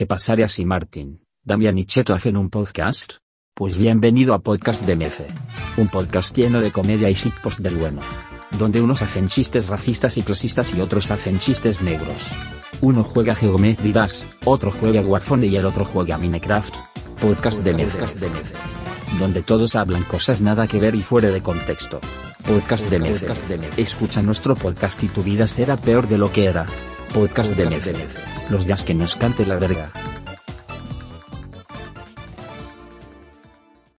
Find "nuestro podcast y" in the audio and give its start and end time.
24.22-25.08